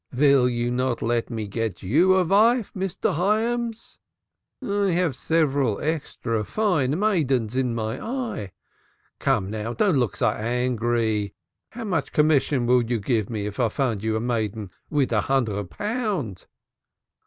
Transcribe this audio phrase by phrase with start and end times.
[0.11, 3.13] "Vy vill you not let me get you a vife, Mr.
[3.13, 3.99] Hyams?
[4.59, 8.51] I have several extra fine maidens in my eye.
[9.19, 11.35] Come now, don't look so angry.
[11.73, 15.21] How much commission vill you give me if I find you a maiden vid a
[15.21, 16.47] hundred pound?"